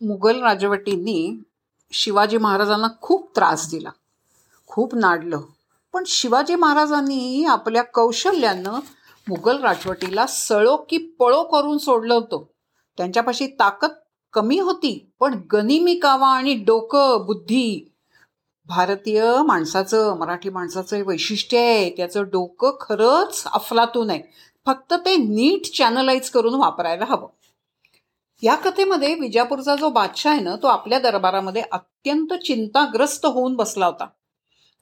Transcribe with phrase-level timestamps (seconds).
[0.00, 1.42] मुघल राजवटींनी
[1.92, 3.90] शिवाजी महाराजांना खूप त्रास दिला.
[4.66, 5.40] खूप नाडलं.
[5.92, 8.80] पण शिवाजी महाराजांनी आपल्या कौशल्यानं
[9.28, 12.42] मुघल राजवटीला सळो की पळो करून सोडलं होतं.
[12.96, 13.88] त्यांच्यापाशी ताकद
[14.32, 17.92] कमी होती पण गनिमी कावा आणि डोकं बुद्धी
[18.66, 21.90] भारतीय माणसाचं मराठी माणसाचं वैशिष्ट्य आहे.
[21.90, 24.22] त्याचं डोकं खरंच अफलातून आहे.
[24.66, 27.26] फक्त ते नीट चॅनलाइज करून वापरायला हवं.
[28.42, 34.06] या कथेमध्ये विजापूरचा जो बादशाह आहे ना तो आपल्या दरबारामध्ये अत्यंत चिंताग्रस्त होऊन बसला होता.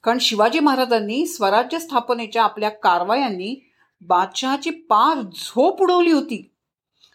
[0.03, 6.51] कारण शिवाजी महाराजांनी स्वराज्य स्थापनेच्या आपल्या कारवायांनी बादशहाची पार झोप उडवली होती.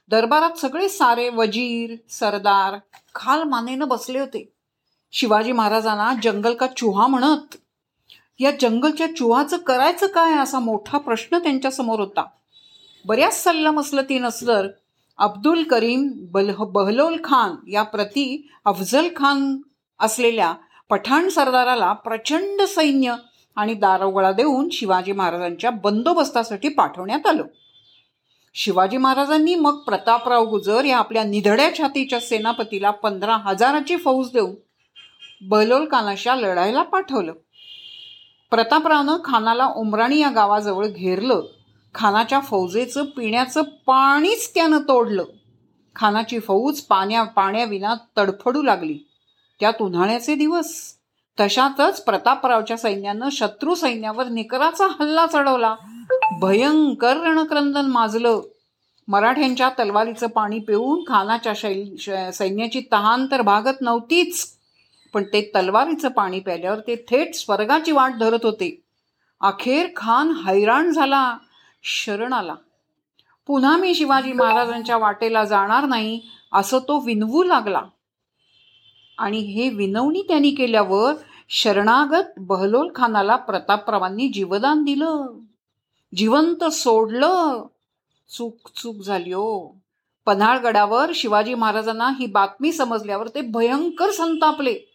[0.08, 2.78] दरबारात सगळे सारे वजीर सरदार
[3.14, 4.52] खाल मानेनं बसले होते.
[5.12, 7.56] शिवाजी महाराजांना जंगल का चुहा म्हणत
[8.38, 12.24] या जंगलच्या चुहाचं करायचं काय असा मोठा प्रश्न त्यांच्यासमोर होता.
[13.04, 14.68] बऱ्याच सल्लमसलती नसलं
[15.20, 19.58] अब्दुल करीम बलह बहलोल खान या प्रति अफजल खान
[20.00, 20.54] असलेल्या
[20.90, 23.14] पठाण सरदाराला प्रचंड सैन्य
[23.56, 27.42] आणि दारोगळा देऊन शिवाजी महाराजांच्या बंदोबस्तासाठी पाठवण्यात आलं.
[28.54, 34.54] शिवाजी महाराजांनी मग प्रतापराव गुजर या आपल्या निधड्या छातीच्या सेनापतीला पंधरा हजाराची फौज देऊन
[35.42, 37.32] बहलोल खानाशा लढायला पाठवलं.
[38.50, 41.40] प्रतापरावनं खानाला उमराणी या गावाजवळ घेरलं.
[41.94, 45.24] खानाच्या फौजेचं पिण्याचं पाणीच त्यानं तोडलं.
[45.96, 48.98] खानाची फौज पाण्या पाण्याविना तडफडू लागली.
[49.60, 50.94] त्यात उन्हाळ्याचे दिवस.
[51.40, 55.74] तशातच प्रतापरावच्या सैन्यानं शत्रू सैन्यावर निकराचा हल्ला चढवला.
[56.40, 58.40] भयंकर रणक्रंदन माजलं.
[59.08, 61.96] मराठ्यांच्या तलवारीचं पाणी पिऊन खानाच्या शैल
[62.30, 64.46] सैन्याची तहान तर भागत नव्हतीच
[65.14, 68.82] पण ते तलवारीचं पाणी प्याल्यावर ते थेट स्वर्गाची वाट धरत होते.
[69.40, 71.36] अखेर खान हैराण झाला.
[71.82, 72.54] शरण आला
[73.46, 76.20] पुन्हा मी शिवाजी महाराजांच्या वाटेला जाणार नाही
[76.52, 77.82] असं तो विनवू लागला.
[79.18, 81.14] आणि हे विनवणी त्यांनी केल्यावर
[81.48, 85.26] शरणागत बहलोल खानाला प्रतापरावांनी जीवदान दिलं.
[86.16, 87.66] जिवंत सोडलं.
[88.28, 89.76] चूक चूक झाली हो.
[90.26, 94.89] पन्हाळगडावर शिवाजी महाराजांना ही बातमी समजल्यावर ते भयंकर संतापले.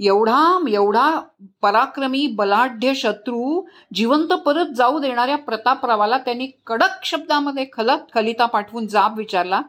[0.00, 1.20] एवढा एवढा
[1.62, 3.62] पराक्रमी बलाढ्य शत्रू
[3.94, 9.62] जिवंत परत जाऊ देणाऱ्या प्रतापरावाला त्यांनी कडक शब्दामध्ये खलत खलिता पाठवून जाब विचारला.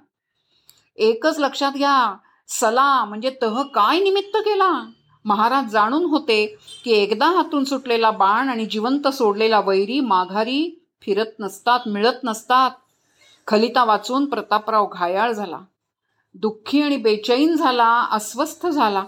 [0.96, 2.16] एकच लक्षात घ्या
[2.48, 4.90] सला म्हणजे तह काय निमित्त केला?
[5.26, 11.80] महाराज जाणून होते की एकदा हातून सुटलेला बाण आणि जिवंत सोडलेला वैरी माघारी फिरत नसतात
[11.86, 12.72] मिळत नसतात.
[13.48, 15.60] खलिता वाचून प्रतापराव घायाळ झाला.
[16.34, 19.04] दुःखी आणि बेचैन झाला अस्वस्थ झाला.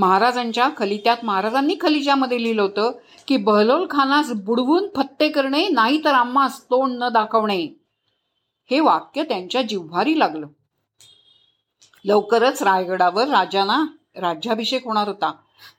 [0.00, 2.92] महाराजांच्या खलित्यात महाराजांनी खलिजामध्ये लिहिलं होतं
[3.26, 7.66] की बहलोल खानास बुडवून फत्ते करणे नाही तर आम्हास तोंड न दाखवणे.
[8.70, 10.46] हे वाक्य त्यांच्या जिव्हारी लागलं.
[12.04, 13.84] लवकरच रायगडावर राजांना
[14.16, 15.32] राज्याभिषेक होणार होता.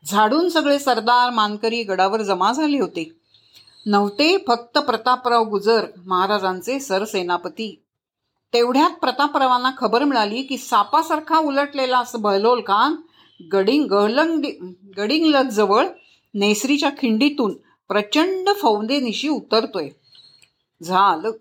[0.06, 3.20] झाडून सगळे सरदार मानकरी गडावर जमा झाले होते.
[3.86, 7.84] नव्हते फक्त प्रतापराव गुजर महाराजांचे सरसेनापती.
[8.54, 12.96] तेवढ्यात प्रतापरावांना खबर मिळाली की सापासारखा उलटलेला बहलोल खान
[13.54, 14.46] गडिंग गहलंग
[14.98, 15.88] गडिंगलगजवळ
[16.34, 17.54] नेसरीच्या खिंडीतून
[17.88, 19.90] प्रचंड फौंदेनिशी उतरतोय.
[20.84, 21.32] झालं.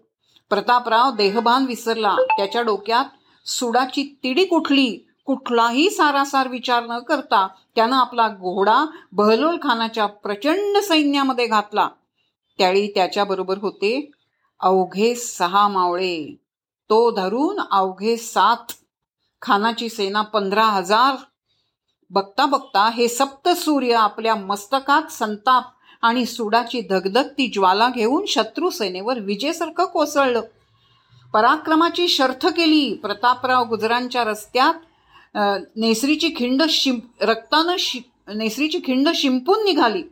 [0.51, 2.17] प्रतापराव देहभान विसरला.
[2.37, 3.05] त्याच्या डोक्यात
[3.49, 5.07] सुडाची तिडी कुठली?
[5.25, 11.89] कुठलाही सारासार विचार न करता त्यानं आपला घोडा बहलोल खानाच्या प्रचंड सैन्यामध्ये घातला.
[12.59, 14.11] त्यावेळी त्याच्याबरोबर होते
[14.61, 16.37] अवघे सहा मावळे.
[16.91, 18.73] तो धरून अवघे सात.
[19.43, 21.17] खानाची सेना पंधरा हजार
[22.11, 25.65] बघता बघता हे सप्त सूर्य आपल्या मस्तकात संताप
[26.03, 30.41] आणि सुडाची धगधगती ज्वाला घेऊन शत्रूसेनेवर विजेसारखं कोसळलं.
[31.33, 32.93] पराक्रमाची शर्थ केली.
[32.95, 34.75] प्रतापराव गुजरांच्या रस्त्यात
[35.77, 38.01] नेसरीची खिंड शिं रक्तानं शि
[38.35, 40.03] नेसरीची खिंड शिंपून निघाली.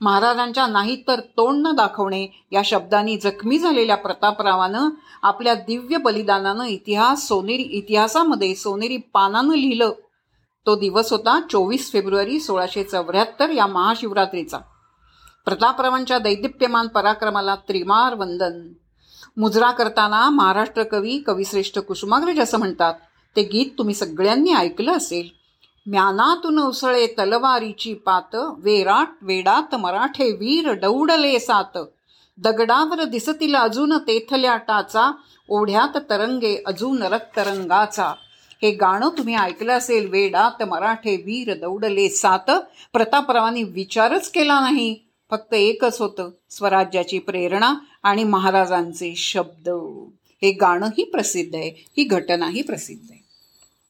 [0.00, 4.88] महाराजांच्या नाही तर तोंड न दाखवणे या शब्दांनी जखमी झालेल्या प्रतापरावानं
[5.22, 9.92] आपल्या दिव्य बलिदानानं इतिहास सोनेरी इतिहासामध्ये सोनेरी पानानं लिहिलं.
[10.66, 14.58] तो दिवस होता चोवीस फेब्रुवारी सोळाशे चौऱ्याहत्तर या महाशिवरात्रीचा.
[15.44, 18.72] प्रतापरावांच्या दैदिप्यमान पराक्रमाला त्रिमार वंदन.
[19.36, 22.94] मुजरा करताना महाराष्ट्र कवी कविश्रेष्ठ कुसुमाग्रज असं म्हणतात.
[23.36, 25.28] ते गीत तुम्ही सगळ्यांनी ऐकलं असेल.
[25.86, 31.78] म्यानातून उसळे तलवारीची पात वेराट वेडात मराठे वीर डौडले सात.
[32.38, 35.12] दगडावर दिसतील अजून तेथल्या टाचा
[35.48, 38.12] ओढ्यात तरंगे अजून रक्तरंगाचा.
[38.62, 42.50] हे गाणं तुम्ही ऐकलं असेल वेडात मराठे वीर दौडले सात.
[42.92, 44.96] प्रतापरावांनी विचारच केला नाही.
[45.30, 49.68] फक्त एकच होतं स्वराज्याची प्रेरणा आणि महाराजांचे शब्द.
[50.42, 53.21] हे गाणंही प्रसिद्ध आहे ही घटनाही प्रसिद्ध आहे.